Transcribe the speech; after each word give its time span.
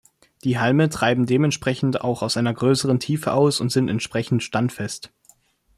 Die 0.43 0.57
Halme 0.57 0.89
treiben 0.89 1.27
dementsprechend 1.27 2.01
auch 2.01 2.23
aus 2.23 2.35
einer 2.35 2.55
größeren 2.55 2.99
Tiefe 2.99 3.33
aus 3.33 3.59
und 3.61 3.71
sind 3.71 3.87
entsprechend 3.87 4.41
standfest. 4.41 5.11